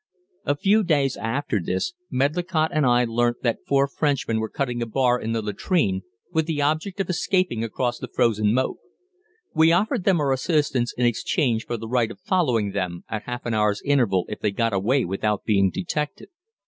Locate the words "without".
15.05-15.45